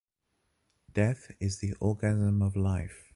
[0.95, 3.03] Death is the orgasm of life!